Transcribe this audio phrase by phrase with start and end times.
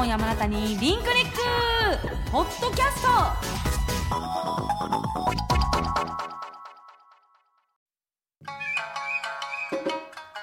[0.00, 4.79] 今夜もあなたにリンクリックポッドキャスト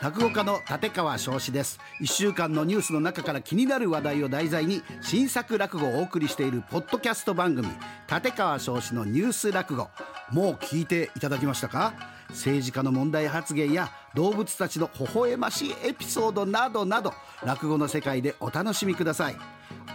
[0.08, 1.82] 落語家の立川翔志です。
[2.00, 7.68] 1週間のニュースの中から気になる話題を題材に新作落語をお送りしているポッドキャスト番組
[8.10, 9.90] 立川翔志のニュース落語。
[10.32, 11.94] もう聞いていただきましたか？
[12.30, 17.14] 政治家の問題発言や動物たちの微笑ましいエピソードなどなど
[17.44, 19.36] 落語の世界でお楽しみください。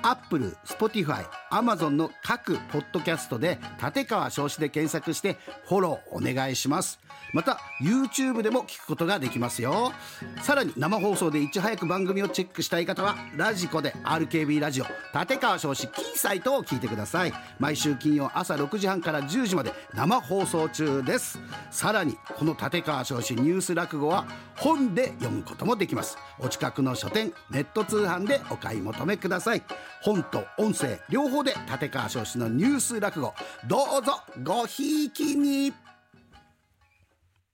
[0.03, 5.37] Apple、Spotify、Amazon の各ポッドキャストで立川生志で検索して
[5.69, 6.99] フォローお願いします。
[7.35, 9.93] また YouTube でも聞くことができますよ。
[10.41, 14.87] さらに生放送でいち早く番組をチェックしたい方はラジコで RKB ラジオ
[15.19, 17.35] 立川生志金サイトを聞いてください。
[17.59, 21.39] 毎週金曜朝6時半から10時まで生放送中です。
[21.71, 24.27] さらにこの立川生志ニュース落語は
[24.57, 26.17] 本で読むこともできます。
[26.39, 29.63] お近くの書店ネット通販でお買い求めください。
[30.03, 33.33] 本と音声両方で立川少子のニュース落語。
[33.69, 35.73] どうぞごひいきに。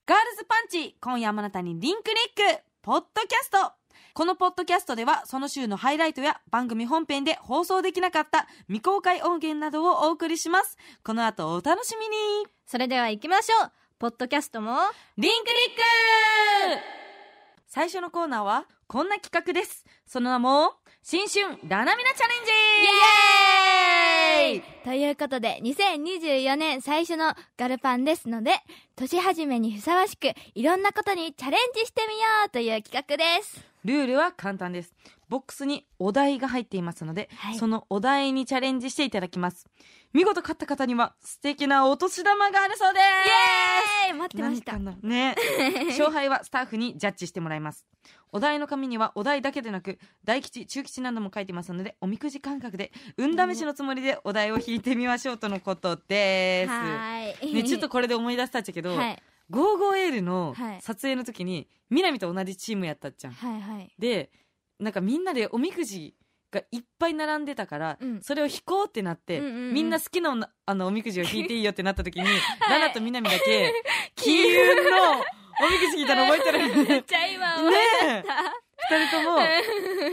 [0.07, 2.63] ガールズパンチ今夜もあなたにリンクリック。
[2.81, 3.73] ポッドキャスト。
[4.15, 10.79] このポッドキャストではその週のハイライトや番組本編で放送できなかった未公開音源などをお送りします。
[11.05, 12.17] この後お楽しみに。
[12.67, 13.73] それでは行きましょう。
[13.99, 14.79] ポッドキャストも。
[15.19, 16.83] リンクリック。
[17.67, 19.85] 最初のコーナーはこんな企画です。
[20.07, 22.51] その名も新春ラナミナチャレンジ！
[24.53, 24.63] イエーイ！
[24.85, 28.53] ということで2024年最初のガルパンですので
[28.95, 33.65] 年始めにふさわしくいろんなことにチャレンジしてみようという企画です。
[33.85, 34.93] ルールは簡単です
[35.29, 37.59] ボックスにお題が入っていますので、はい。
[37.59, 39.67] そのお題にチャレンジしていただきます。
[40.13, 44.09] 見事勝った方には素敵なお年玉があるそうです。
[44.09, 44.19] イエーイ！
[44.19, 44.79] 待ってました。
[45.07, 45.35] ね
[45.89, 47.87] 勝敗はスタッフにジャッジしてもらいます。
[48.33, 56.71] お題の紙にはお題だけでなく大吉中吉なども書いてますのでおみくじ感覚で運試しのつもりでお題を引いてみましょうとのことです。
[56.71, 57.55] はーい。
[57.55, 59.23] ね、ちょっとこれで思い出したっちゃけど、はい。
[59.51, 60.83] ゴーゴーエールのはい。
[60.83, 63.93] 撮影の時に南と同じチームやったっちゃん、はいはい。
[63.99, 64.31] で
[64.79, 66.15] なんかみんなでおみくじ
[66.51, 68.23] がいっぱい並んでたから、うん。
[68.23, 69.75] それを引こうってなって、うんうんうん。
[69.75, 72.27] みんな好きなあのおみくじを引いていいよってなった時に、
[72.69, 73.73] ラナと南だけ
[74.17, 77.79] 金運のおみくじ引いたの覚えてるめっちゃ今思いね
[78.11, 78.69] 出えした。
[78.97, 79.39] 二人とも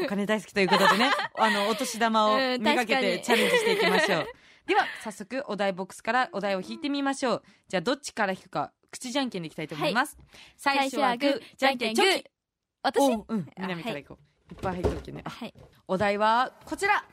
[0.03, 4.27] お金大好きということでね あのお年玉をうんめがけ確かにてチャレンジしていきましょう。
[4.65, 7.43] では早速お題ボックスからお題を引いてみましょう。
[7.67, 10.17] じゃあどっちから引くか口じゃんけんでいきたいと思います、
[10.57, 12.25] 最初はグーじゃんけんチョキ。
[12.81, 13.49] 私おううん。
[13.57, 15.23] 南からいこう、い、っぱい入ってるけどね。
[15.25, 15.53] あはい。
[15.87, 17.03] お題はこちら。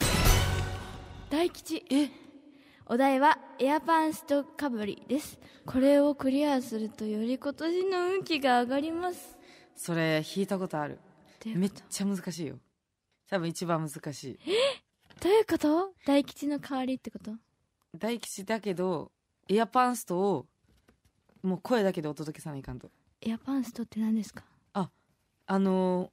[1.31, 1.85] 大吉。
[1.91, 2.11] え？
[2.87, 5.39] お題はエアパンストかぶりです。
[5.65, 9.39] これをクリアするとより今年の運気が上がります。
[9.75, 10.99] それ引いたことある。
[11.47, 12.59] めっちゃ難しいよ。
[13.31, 14.39] 多分一番難しい。
[15.21, 15.95] どういうこと？
[16.05, 17.31] 大吉の代わりってこと？
[17.97, 19.11] 大吉だけど
[19.49, 20.47] エアパンストを
[21.43, 22.91] もう声だけでお届けさないかんと。
[23.23, 24.45] エアパンストって何ですか？
[24.75, 26.11] あの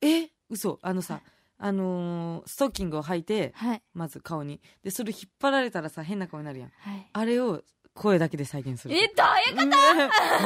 [0.00, 0.30] ー、え？
[0.50, 1.20] 嘘あのさ
[1.58, 3.82] あのーストッキングを履いてはい。
[3.94, 4.60] まず顔に。
[4.82, 6.70] でそれ引っ張られたらさ変な顔になるやん。
[6.78, 7.08] はい。
[7.12, 7.62] あれを
[7.94, 8.94] 声だけで再現する。
[8.94, 9.66] えどういうこと？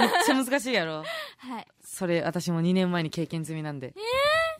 [0.00, 1.04] めっちゃ難しいやろ。
[1.36, 1.66] はい。
[1.84, 3.92] それ私も2年前に経験済みなんで。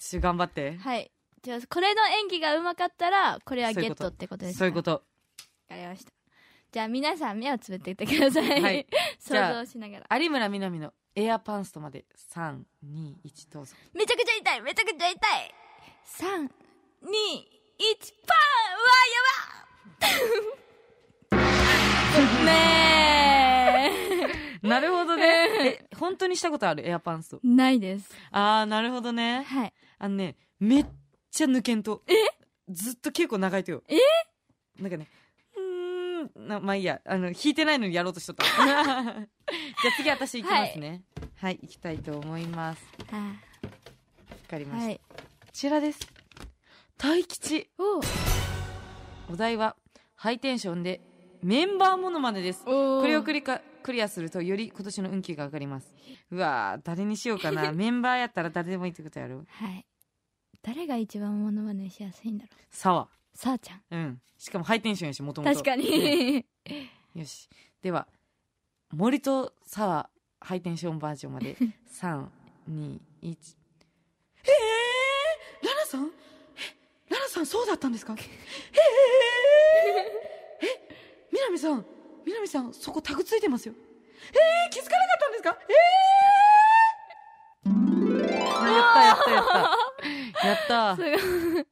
[0.00, 0.76] ちょっと頑張って。
[0.76, 1.10] はい。
[1.42, 4.59] じゃあこれの演技がうまかったらこれはゲットってことですか？
[4.60, 4.91] そういうこと。
[4.91, 4.98] わ
[5.70, 6.12] かりました。
[6.70, 8.86] じゃあ皆さん目をつぶっていてください、はい。
[9.19, 10.19] 想像しながら。
[10.19, 12.05] 有村みなみのエアパンストまで。
[12.34, 13.75] 321どうぞ。
[13.93, 15.55] めちゃくちゃ痛いめちゃくちゃ痛い。
[16.19, 17.09] 321パン
[18.78, 19.22] うわや
[20.01, 20.62] ば
[22.45, 23.91] ね
[24.69, 25.25] なるほどね。
[25.67, 26.87] え本当にしたことある？
[26.89, 27.41] エアパンスト。
[27.45, 28.11] えないです。
[28.31, 29.43] ああなるほどね。
[29.43, 29.72] はい。
[29.99, 30.87] あのねめっ
[31.31, 32.03] ちゃ抜けんと。
[32.06, 32.15] え？
[32.69, 33.83] ずっと結構長いとよ。
[33.89, 33.97] え？
[34.81, 35.09] なんかね
[36.22, 37.00] んなまあいいや。
[37.05, 38.44] あの弾いてないのにやろうとしとった。
[38.65, 39.27] じゃあ
[39.97, 41.03] 次私行きますね。
[41.37, 42.83] はい、行きたいと思います。
[43.10, 43.25] はわ
[44.48, 46.01] かりました、はいこちらです。
[46.97, 47.69] 大吉。
[47.78, 48.01] お
[49.33, 49.77] お題は
[50.15, 51.01] ハイテンションで
[51.42, 52.63] メンバーものまねです。
[52.65, 55.95] おこれをクリカクリアするとより今年の運気が上がります。
[56.30, 57.72] うわー誰にしようかな。
[57.74, 59.45] メンバーやったら誰でもいいってことやろ。
[59.47, 59.84] はい。
[60.63, 62.65] 誰が一番モノマネしやすいんだろう。
[62.71, 63.83] さわさあちゃん。
[63.91, 64.21] うん。
[64.39, 65.55] しかもハイテンションやしもともと。
[65.55, 66.45] 確かに。
[67.15, 67.49] よし。
[67.83, 68.07] では
[68.93, 70.09] 森と沢
[70.41, 71.57] ハイテンションバージョンまで。
[71.93, 72.99] 321
[74.45, 76.07] えー、ラナさん？
[76.07, 76.11] え
[77.15, 78.15] ラナさんそうだったんですか？
[78.19, 80.69] えー、え？
[81.33, 81.84] 南さん？
[82.25, 83.75] 南さんそこタグついてますよ。
[83.75, 85.59] えー、気づかなかったんですか？
[87.65, 90.47] えー、やったやったやった。
[90.47, 90.97] やった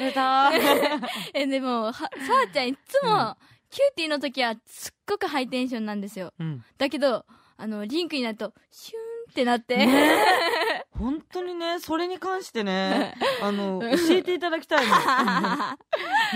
[0.00, 0.50] れた。
[1.34, 2.08] え、でも、は、さ
[2.48, 3.34] あちゃんいつも、うん。
[3.70, 6.32] Qty の時はすっごくハイテンションなんですよ。
[6.38, 6.64] うん。
[6.76, 7.24] だけど、
[7.56, 10.24] あの、 LinQ になると、シューンってなって、ね。
[10.92, 14.94] 本当にねそれに関してね あの教えていただきたいの。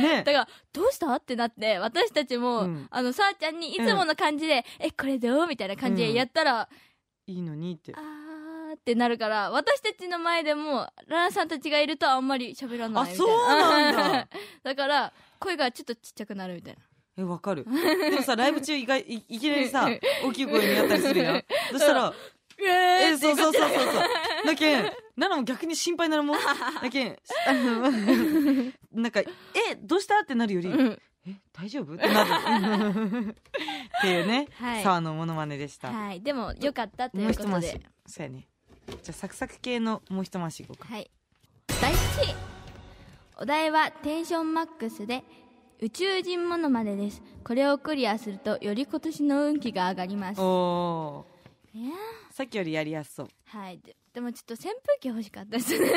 [0.03, 0.25] ね。
[0.25, 1.15] だから、どうした？
[1.15, 2.87] ってなって、私たちも、うん。
[2.91, 5.47] あの、さあちゃんにいつもの感じで、え、これどう？
[5.47, 6.69] みたいな感じでやったら、
[7.27, 7.93] いいのにって。
[7.95, 8.26] あー
[8.77, 13.33] ってなるから、私たちの前でも、ラナさんたちがいるとあんまり喋らないみたいな。
[13.35, 14.29] あそうなんだ。
[14.63, 16.81] だから、声がちょっとちっちゃくなるみたいな。
[17.19, 17.65] えわかる。
[17.65, 19.89] でもさライブ中意外いいきなりさ
[20.23, 21.45] 大きい声にやったりするやん。
[21.73, 22.13] そしたら
[22.59, 24.47] ええそうそうそうそうそう。
[24.47, 26.39] だけんなのも逆に心配になるもん。
[26.83, 27.91] だけんあの
[28.93, 29.27] なんかえ
[29.81, 30.21] どうした？
[30.21, 31.03] ってなるよりうん。
[31.27, 31.95] え大丈夫？
[31.95, 32.25] ってな
[32.93, 33.35] る。
[33.99, 34.49] っていうね。
[34.55, 34.83] はい。
[34.83, 35.91] 沢のモノマネでした。
[35.91, 36.21] はい。
[36.21, 37.81] でも、よかったということで。
[38.07, 38.47] そうやね
[38.87, 41.11] じゃあサクサク系のもう一回しいこうかはい。
[41.81, 41.97] 第1
[42.33, 42.35] 位。
[43.39, 45.23] お題はテンションマックスで
[45.81, 47.23] 宇宙人モノマネです。
[47.45, 50.41] これをクリアするとより今年の運気が上がります。
[50.41, 51.27] お
[51.75, 51.91] えーー
[52.33, 53.79] さっきよりやりやすそうはい。
[53.79, 55.91] ででもちょっと扇風機欲しかったですね。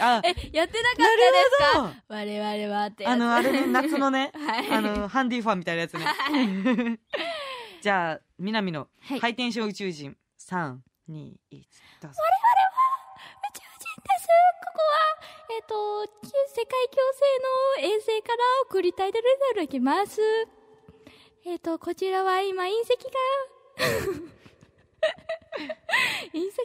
[0.00, 2.04] あ え、やってなかったですか？
[2.08, 3.06] 我々はって。
[3.06, 4.70] あのあれね夏のね はい。
[4.70, 6.98] あのハンディファンみたいなやつね
[7.80, 10.16] じゃあ南のはいハイテンション宇宙人
[11.08, 11.34] 321
[12.00, 12.86] どうぞ宇
[13.54, 14.28] 宙人です。
[14.62, 14.94] ここは、
[15.50, 17.02] えっ、と、世界共
[17.78, 18.38] 生の衛星から
[18.68, 19.18] 送りたいいた
[19.56, 20.20] だきます。
[21.44, 23.10] えっ、と、こちらは今隕石が、
[26.32, 26.64] 隕石が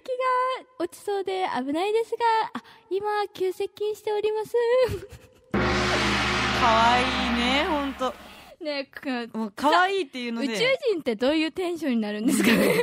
[0.79, 4.53] 落ちそうで危ないですが、あ、今急接近しております。
[6.59, 7.05] かわいい
[7.37, 8.13] ね本当
[8.63, 12.75] ねくもうかわいいっていうので宇宙人ってどういうテンションになるんですかね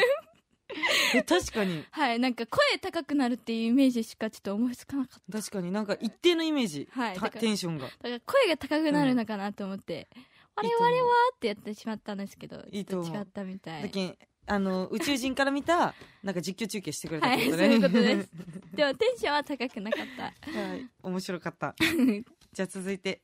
[1.16, 1.84] え確かに。
[1.90, 5.38] はい、なんか声高くなるっていうイメージしかちょっと思いつかなかった。
[5.38, 7.86] 確かになんか一定のイメージ、たはいテンションが。
[7.86, 10.08] だから声が高くなるのかなと思って、
[10.56, 13.12] 我いいと思う々はってやってしまったんですけど、いいと思う。
[13.12, 13.82] ちょっと違ったみたい。
[13.82, 18.30] だけんあの宇宙人から見た なんか実況中継してくれたはい、そうってことね、いうことです。
[18.76, 20.22] でもテンションは高くなかった。
[20.50, 21.74] はい面白かった。
[22.52, 23.22] じゃあ続いて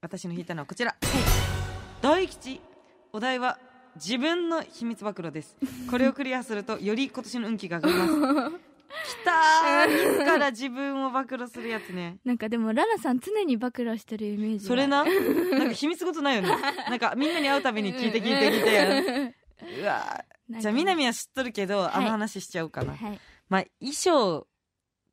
[0.00, 0.96] 私の引いたのはこちら、
[2.00, 2.60] 大吉。
[3.10, 3.58] お題は
[3.98, 5.56] 自分の秘密暴露です。
[5.90, 8.56] これをクリアするとより今年の運気が上がります。
[8.88, 10.18] きたー。
[10.18, 12.18] 自ら自分を暴露するやつね。
[12.24, 15.04] なんかでも、ラナさん常に暴露してるイメージはそれな？
[15.04, 16.48] なんか秘密事ないよね。
[16.88, 19.34] なんかみんなに会うたびに聞いて聞いて聞いて。
[19.80, 21.90] うわじゃあ南は知っとるけど、はい。
[21.94, 23.20] あの話しちゃおうかな、はい。
[23.48, 24.46] まあ衣装っ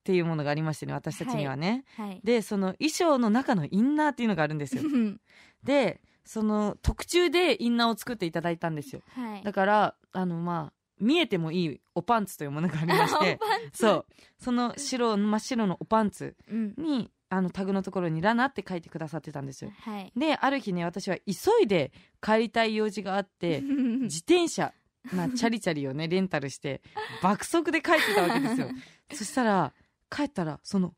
[0.04, 2.22] ていうものがありましてね私たちにはね、はい。
[2.24, 4.84] でその衣装の中のインナーっていうのがあるんですよ。
[5.64, 9.44] でその特注でインナーを作っていただいたんですよはい。
[9.44, 13.40] だからあのまあ見えてもいいおパンツというものがありまして
[13.74, 14.06] そう
[14.40, 16.74] その白真っ白のおパンツうん。
[16.78, 20.12] にあのタグのところに「ラナ」って書いてくださってたんですよはい。
[20.16, 21.92] である日ね私は急いで
[22.22, 23.62] 帰りたい用事があって
[24.04, 24.74] 自転車、
[25.12, 26.82] まあ、チャリチャリをねレンタルして
[27.22, 28.70] 爆速で帰ってたわけですよ
[29.14, 29.74] そしたら
[30.10, 30.94] 帰ったらその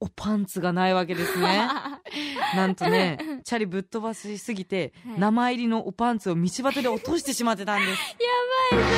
[0.00, 1.68] おパンツがないわけですね
[2.56, 3.18] なんとね
[3.50, 5.18] チャリぶっ飛ばしすぎて、はい。
[5.18, 8.00] 名前入りのおパンツを道端で落としてしまってたんです。
[8.70, 8.90] やばい、それは。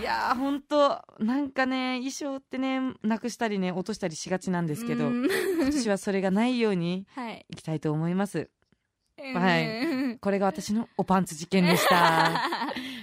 [0.00, 5.26] いやーほんとなんかね衣装ってねなくしたりね落としたりしがちなんですけどうん。
[5.26, 7.44] 今年はそれがないように はい。
[7.50, 8.48] いきたいと思います。
[9.34, 9.84] はい。
[9.84, 12.40] うんこれが私のおパンツ事件でした。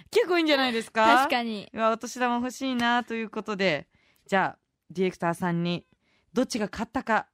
[0.09, 1.05] 結構いいんじゃないですか？
[1.05, 1.69] 確かに。
[1.75, 3.87] お年玉欲しいなということで
[4.25, 4.59] じゃあ
[4.89, 5.85] ディレクターさんに
[6.33, 7.27] どっちが勝ったか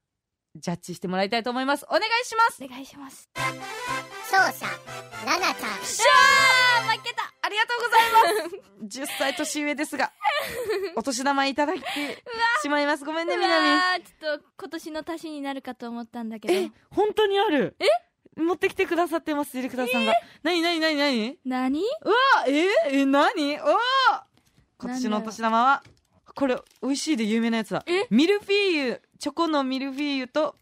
[0.55, 1.85] ジャッジしてもらいたいと思います。
[1.89, 2.63] お願いします。
[2.63, 3.27] お願いします。
[4.31, 4.65] 勝者
[5.25, 7.23] ラナちゃんあー、負けた。
[7.41, 9.01] ありがとうございます。
[9.01, 10.11] 10歳年上ですが
[10.95, 11.85] お年玉いただいて
[12.61, 13.03] しまいます。
[13.05, 16.73] ごめんね うみなみちょっと今年の足しになるかと思ったんだけえど。
[16.91, 17.75] 本当にある？
[17.79, 17.85] え？
[18.39, 21.81] 持ってきてくださってますディレクターさんが、なになになになに何？
[21.81, 22.15] うわ
[22.47, 23.59] ええ何？
[23.59, 23.69] おー！
[24.79, 25.83] 今年のお年玉は
[26.35, 27.83] これ美味しいで有名なやつだ。
[27.87, 28.05] え？
[28.11, 30.57] ミルフィーユチョコのミルフィーユと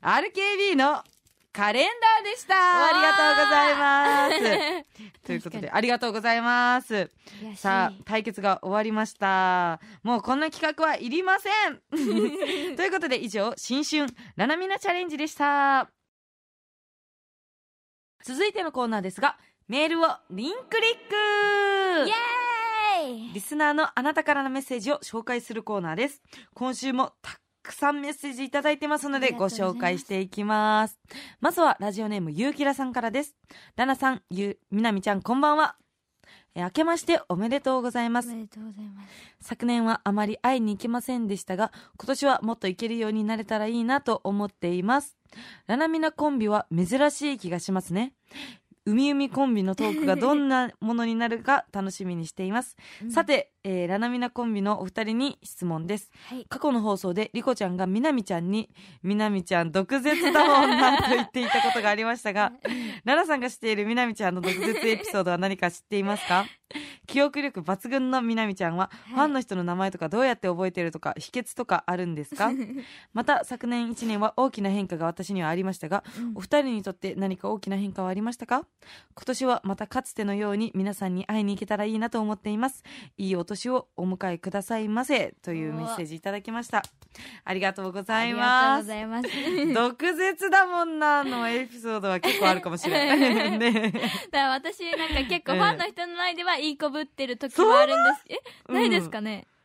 [0.00, 1.04] RKB の
[1.52, 2.54] カレンダーでした。
[2.56, 5.20] ありがとうございます。
[5.26, 7.10] ということでありがとうございます。
[7.56, 9.80] さあ対決が終わりました。
[10.02, 11.82] もうこんな企画はいりません。
[12.76, 15.90] ということで以上新春ラナミナチャレンジでした。
[18.24, 19.36] 続いてのコーナーですが
[19.68, 22.08] メールをリンクリック。
[22.08, 22.12] イ
[23.02, 23.32] エーイ。
[23.34, 26.22] リスナーのあなたからのメッセージを紹介するコーナーです。
[26.54, 30.98] 今週もたくさんメッセージいただいてますのでご紹介していきます。
[31.40, 33.34] まずはラジオネームゆうきらさんからです。
[33.76, 35.76] ラナさんゆうみなみちゃんこんばんは。
[36.54, 38.30] えー明けましておめでとうございます。
[38.30, 39.08] おめでとうございます。
[39.40, 45.16] 昨年はあまり会いに行けませんでしたが今年はもっと行けるようになれたらいいなと思っています。
[45.66, 48.14] ラナミナコンビは珍しい気がしますね
[48.86, 52.76] 海海コンビのトークがどんなものになるか楽しみにしています、
[53.10, 56.10] さて、えーラナミナコンビのお二人に質問です。
[56.28, 56.46] はい。
[56.48, 58.70] 過去の放送でリコちゃんがみなみちゃんに
[59.02, 62.52] みなみちゃん毒舌だもんなと言っていたことがありましたが
[63.04, 66.46] ラナさんが知っているみなみちゃんの毒舌エピソードは何か知っていますか？
[67.06, 69.14] 記憶力抜群のみなみちゃんは、い。
[69.14, 72.50] ファンの人の名前とかどうやって覚えているとか秘訣とかあるんですか？
[73.14, 76.04] また昨年1年は大きな変化が私にはありましたが、
[76.36, 78.64] お二人にとって何か大きな変化はありましたか？
[79.14, 82.84] 今年はまたかつてのように皆さんに会いに行けたらいいなと思っています。
[83.16, 85.34] いいお年をお迎えくださいませ。
[85.42, 86.82] というメッセージいただきました。
[87.44, 89.72] ありがとうございまあすりがとうございます。
[89.74, 93.58] 毒舌だもんなのエピソードは結構あるかもしれない。
[93.58, 93.72] ね。
[93.72, 94.00] だか
[94.32, 98.40] ら私なんか結構ファンの人の前ではいい子ぶってる時もあるんです。
[98.68, 99.55] えないですかね、毒舌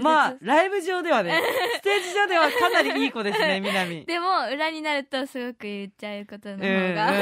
[0.00, 1.40] まあライブ上ではね
[1.78, 6.94] ステージ上ではかなりいい子ですねみなみでも裏になるとすごく言っちゃうことのうん方うんうん。
[6.94, 7.12] が、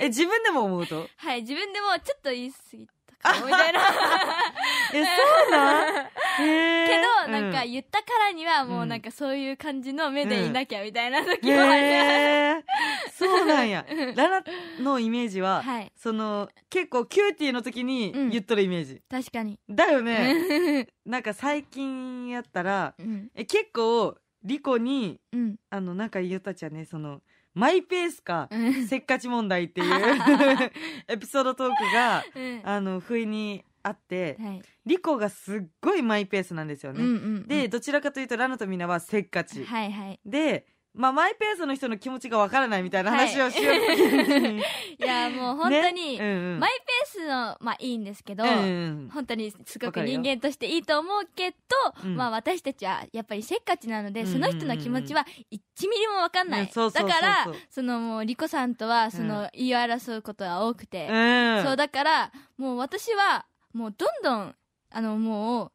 [0.00, 1.08] え自分でも思うと？
[1.16, 2.88] はい自分でもちょっと言い過ぎ
[3.22, 3.80] たかもみたいな。
[4.94, 5.10] えそ
[5.48, 6.06] うなん？
[6.40, 7.70] へけーどなんかうん。
[7.70, 12.62] 言ったからにはもうなんかそういう感じの目でいなきゃみたいな時もある、へー。
[13.12, 13.84] そうなんや。
[14.14, 14.44] ララ
[14.80, 15.92] のイメージは、はい。
[15.96, 18.30] その結構 Qty の時にうん。
[18.30, 20.86] 言っとるイメージ、確かに、だよね。
[21.04, 23.28] なんか最近やったらうん。
[23.34, 25.56] え結構リコにうん。
[25.70, 27.20] あのなんか言ったっちゃねその
[27.54, 28.86] マイペースかうん。
[28.86, 30.72] せっかち問題っていう
[31.08, 32.60] エピソードトークがうん。
[32.64, 34.62] あの不意にあってはい。
[34.86, 37.48] リコがすっごいマイペースなんですよね、うんうんうん。
[37.48, 40.20] でどちらかというとラナとミナはせっかち、はいはい。
[40.24, 40.66] で、
[40.98, 43.48] まあ、マイペースの人の気持ちがわからないみたいな話はい。
[43.48, 44.62] をしようときに、 い
[44.98, 46.24] やもう本当に、ね？
[46.24, 46.58] うんうん。
[46.58, 48.54] マイペースのまあいいんですけど、うんう
[49.06, 49.10] ん。
[49.14, 51.56] 本当にすごく人間としていいと思うけど、
[52.04, 52.16] うん。
[52.16, 61.62] まあ私たちはやっぱりせっかちなので、うんその人の気持ちは1ミリも分かんない、うんだからそのもうリコさんとはその言い争うことは多くて、うん。
[61.64, 64.54] そうだからもう私はもうどんどん
[64.90, 65.72] あのもう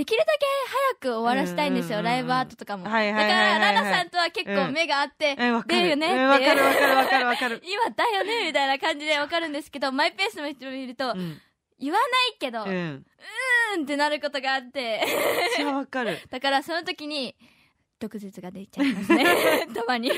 [0.00, 0.46] できるだけ
[1.02, 5.88] 早く終わらせたいんですよ、ライブアートとかも、だからラナさんとは結構目があって、出る。
[5.90, 6.16] よねって。
[6.16, 7.62] うんわかるわかるわかるわかる。
[7.70, 11.38] 今だよねみたいな感じで分かるんですけどマイペースの人を見ると、うん。
[11.78, 14.80] 言わないけど、ううんーんってなることがあって。
[14.80, 16.18] めっちゃわかる。
[16.30, 17.36] だからその時に
[17.98, 19.66] 毒舌が出ちゃいますね。
[19.74, 20.10] たまに。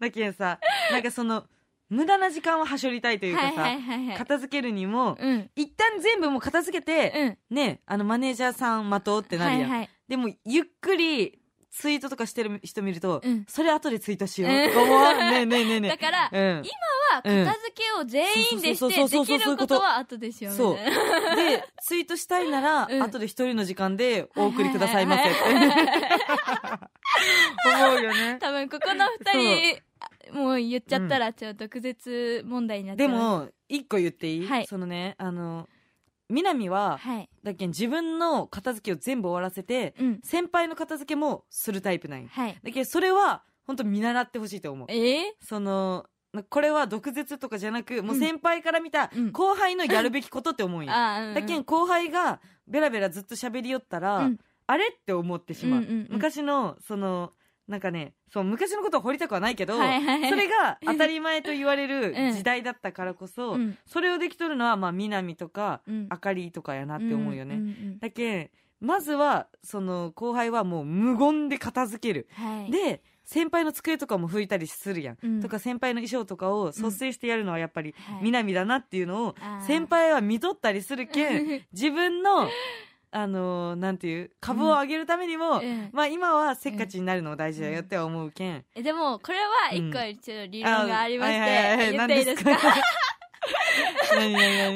[0.00, 0.58] だけどさ
[0.90, 1.46] なんかその
[1.90, 4.16] 無駄な時間をはしょりたいというかさ、はいはいはいはい。
[4.16, 5.50] 片付けるにもうん。
[5.56, 7.56] 一旦全部もう片付けて、うん。
[7.56, 11.38] ねあのマネージャーさん待とうってなるやん、はいはいでもゆっくり
[11.70, 13.44] ツイートとかしてる人見ると、うん。
[13.48, 15.90] それ後でツイートしよううんとか思わんねえねえねえねえ。
[15.92, 16.62] だからうん、
[17.12, 20.82] は片付けを全員でしてそうそうそうできることは後でしようみそうで
[21.82, 23.02] ツイートしたいなら、うん。
[23.02, 25.38] 後で一人の時間でお送りくださいませって。
[27.66, 28.38] 思うよね。
[28.40, 29.32] 多分ここの二
[29.74, 29.82] 人
[30.32, 34.66] もう言っちゃったらちょっと毒舌問題になっちゃうでも一個言っていい、はい。
[34.66, 35.68] そのねあの
[36.28, 37.28] 南は、はい。
[37.42, 40.20] だっけん自分の片付けを全部終わらせて、うん。
[40.22, 42.28] 先輩の片付けもするタイプなんよ。
[42.30, 42.56] はい。
[42.62, 44.86] だけどそれは本当見習ってほしいと思う。
[44.90, 45.22] えー？
[45.40, 46.06] その
[46.48, 49.32] これは毒舌とかじゃなくもう先輩から見たうん。
[49.32, 51.34] 後輩のやるべきことって思うんよ、あーうんうん。
[51.34, 54.38] だけん後輩がベラベラずっと喋りよったら、うん。
[54.68, 54.86] あれ？
[54.86, 56.06] って思ってしまう,、うんうんうん。
[56.10, 57.32] 昔のその
[57.70, 60.20] なんかねそう昔のことを掘りたくはないけど、はいはい。
[60.22, 62.32] はいそれが当たり前と言われる うん。
[62.34, 63.78] 時代だったからこそ、うん。
[63.86, 66.06] それをできとるのはまあ南とか、うん。
[66.10, 68.50] あかりとかやなって思うよね、んんんだけん
[68.80, 72.70] まずはその後輩はもう無言で片付ける、はい。
[72.72, 75.40] で先輩の机とかも拭いたりするやん、うん。
[75.40, 78.18] とか先輩の衣装とかを率先してやるのはやっぱりはい。
[78.22, 79.66] 南だなっていうのをあー。
[79.66, 82.48] 先輩は見とったりするけん 自分の
[83.12, 85.90] あのーなんていう株を上げるためにも、うん。
[85.92, 92.50] まあ今はせっかちになるのが大事だよって思うけん、えでもこれは一個ちょっと理論がありまして言っていいですか？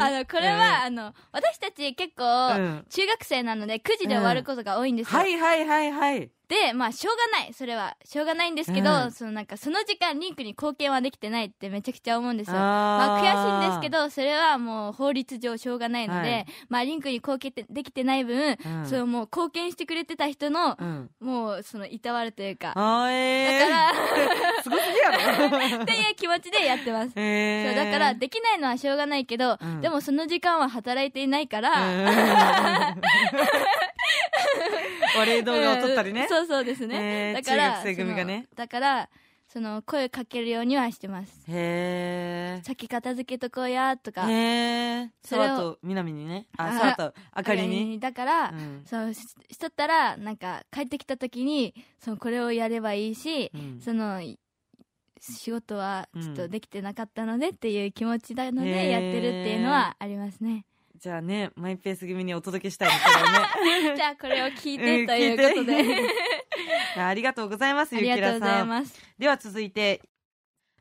[0.00, 2.84] あのこれはあの私たち結構うん。
[2.88, 5.18] 中学生なので9時で終わることが多いんですよ。
[5.18, 6.30] はいはいはいはい。
[6.46, 7.54] でまあしょうがない。
[7.54, 9.12] それはしょうがないんですけど、うん。
[9.12, 12.54] そのなんかその時間リンクに貢献はできてないってめちゃくちゃ思うんですよ。
[12.54, 16.46] まあ悔しいんですけどそれはもう法律上しょうがないので、はい。
[16.68, 18.86] まあリンクに貢献できてない分、うん。
[18.86, 21.10] そのもう貢献してくれてた人の、うん。
[21.20, 23.92] もうそのいたわるというかあーえー、だから
[24.62, 25.80] すごすぎやろ。
[25.82, 29.80] っていう気持ちでやってます、 えー、そうだからできないのはしょうがないけど、うん。
[29.80, 33.00] でもその時間は働いていないから、うん。
[35.20, 36.22] お礼動画を撮ったりね。
[36.22, 38.46] うん、そうそうですね、えーだから中学生組がね。
[38.54, 39.08] だから
[39.48, 41.44] その声かけるようにはしてます。
[41.48, 44.28] へ先片付けとこうやとえか。
[44.28, 44.34] へ
[45.02, 45.10] え。
[45.22, 46.46] そ空と南にね。
[46.56, 48.00] ああ空とあかりに。
[48.00, 48.82] だから、うん。
[48.84, 49.20] そうし
[49.50, 53.80] しとったらなんか帰ってきた時にそのこれをやればいいし、うん。
[53.80, 54.40] そのい
[55.32, 56.34] 仕事はちょっうん。
[56.34, 60.64] とできてなかったのでっていう気持ちなのでやってるっていうのはありますね。
[61.00, 63.96] じゃあねマイペース組にお届けしたいねこれをね。
[63.96, 66.08] じゃあこれを聞いうんてということで、
[67.02, 69.02] ありがとうございますあゆきりがとうござらさんいます。
[69.18, 70.00] では続いて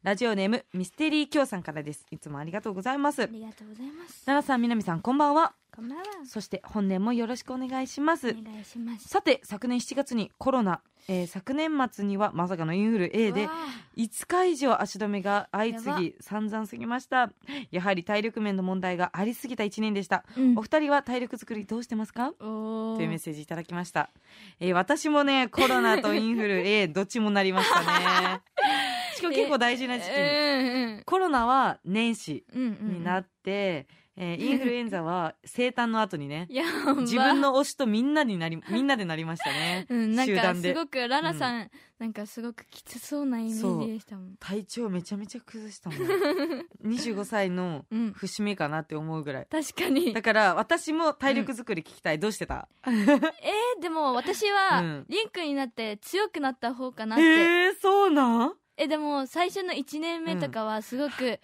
[0.03, 2.05] ラジオネームミステリー京さんからです。
[2.12, 3.23] いつもありがとうございます。
[3.23, 4.25] ありがとうございます。
[4.25, 6.03] 奈良さん南さんこんばんはこんばんは。
[6.25, 8.30] そして本年もよろしくお願いします。
[8.30, 9.08] お願いします。
[9.08, 13.51] さて昨年7月にコロナ、えー昨年末にはまさかのインフル A でうわ
[13.98, 17.32] 5日以上足止めが相次やぎ散々すぎました。
[17.72, 20.58] やはり体力面の問題がありすぎた1年でした、うん。
[20.58, 22.34] お二人は体力作りどうしてますか？
[22.38, 24.12] というメッセージいただきました、
[24.60, 28.42] えー私もねコロナとインフル A どっちもなりましたね
[29.13, 30.12] しかも結構大事な時期。
[30.12, 32.93] に、うんコロナは年始うんうんうん。
[33.00, 39.88] になって、えー インフルエンザは生誕の後にね自分の推しとみんなになり みんなでなりましたね。
[39.89, 40.74] うん、集団で。
[40.74, 44.36] すごくララさん、なんかすごくきつそうなイメージでしたもん。
[44.39, 46.00] 体調めちゃめちゃ崩したもん。
[46.93, 48.13] 25歳のうん。
[48.13, 49.48] 節目かなって思うぐらい。
[49.50, 50.13] 確かに。
[50.13, 52.67] だから私も体力作り聞きたい、どうしてた？
[52.86, 55.05] えー、でも私は、うん。
[55.10, 57.24] リンクになって強くなった方かなって。
[57.24, 58.53] えー、そうなん？
[58.77, 61.39] えでも最初の1年目とかはすごく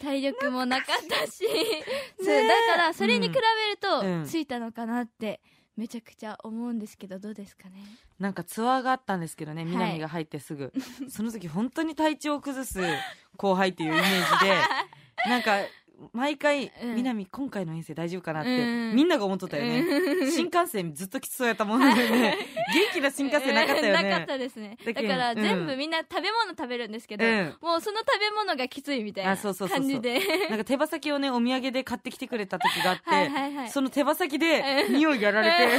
[0.00, 1.44] 体力もなかったし、
[2.18, 4.22] そうだからそれに比べるうん。
[4.24, 5.40] とついたのかなって
[5.76, 7.82] めちゃくちゃ思うんですけどどうですかね？
[8.18, 9.64] なんかツアーがあったんですけどねい。
[9.64, 10.72] 南が入ってすぐ、
[11.08, 12.80] その時本当に体調を崩す
[13.36, 14.56] 後輩っていうイメージで
[15.28, 15.58] なんか
[16.12, 16.94] 毎回、うん。
[16.96, 18.94] 南今回の遠征大丈夫かなって、うん。
[18.94, 20.30] みんなが思っとったよね、うん。
[20.30, 21.86] 新幹線ずっときつそうやったもんね。
[21.94, 24.02] 元気な新幹線なかったよね。
[24.02, 24.76] なかったですね。
[24.84, 25.66] だだから全うん。
[25.66, 27.56] 部みんな食べ物食べるんですけど、うん。
[27.60, 29.86] もうその食べ物がきついみたいなあそうそうそうそう。
[29.86, 30.20] 感じで。
[30.50, 33.70] なんか手羽先をねお土産で買ってきてくれた時があって はいはいはい。
[33.70, 34.94] その手羽先でうん。
[34.96, 35.78] 匂いやられて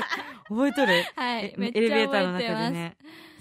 [0.48, 2.96] 覚えとる、はいえめっちゃエレベーターの中でね。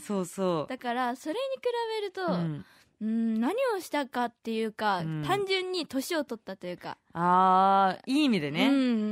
[0.06, 0.70] そうそう。
[0.70, 1.63] だからそれに比
[2.02, 2.66] べると、うん、
[3.00, 5.24] うん、何をしたかっていうか、うん。
[5.26, 8.72] 単純に年を取ったというか、あーいい意味でね、う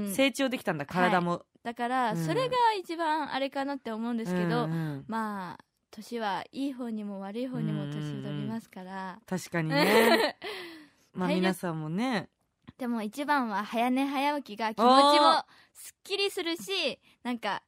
[0.09, 0.13] ん。
[0.13, 2.25] 成長できたんだ体も、だから、うん。
[2.25, 10.37] それが一番あれかなって思うんですけど、うんうんまあ年はいい方にも悪い方にも年取りますから、確かにね。
[11.13, 12.29] まあ皆さんもね。
[12.77, 17.63] でも一番は早寝早起きが気持ちもすっきりするしなんか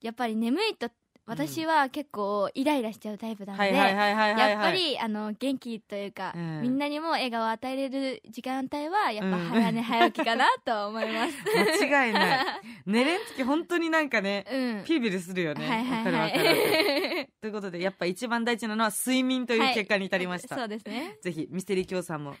[0.00, 0.88] やっぱり眠いと
[1.24, 4.50] 私は結構イライラしちゃうタイプなので、はいはいはいはいはいはい。
[4.50, 6.62] やっぱりあの元気というか、うん。
[6.62, 11.34] みんなにも笑顔を与えれる時間帯はやっぱ早寝早起きかなと思います。
[11.80, 12.46] 間違いない。
[12.86, 14.84] 寝れん時本当になんかねうん。
[14.84, 15.66] ピリピリするよね。
[15.66, 17.28] はいはいはい。
[17.40, 21.18] ということでやっぱ一番大事なのは睡眠という結果に至りました、そうですね。
[21.22, 22.34] ぜひミステリー教さんも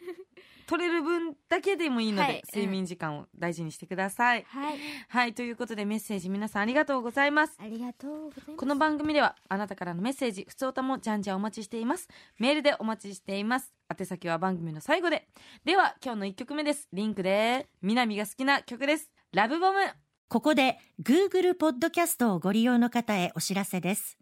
[0.66, 4.78] 取れる分だけでもいいので、はい睡眠時間を大事にしてください、はい。
[5.08, 8.56] はいということでメッセージ皆さんありがとうございますありがとうございます。
[8.56, 12.08] この番組ではあなたからのメッセージ、ふつおたもじゃんじゃんお待ちしています。
[12.38, 13.72] メールでお待ちしています。
[13.98, 15.28] 宛先は番組の最後で。
[15.64, 16.88] では、今日の1曲目です。
[16.92, 19.10] リンクで、南が好きな曲です。
[19.32, 19.80] ラブボム。
[20.28, 24.21] ここで Google ポッドキャストをご利用の方へお知らせです。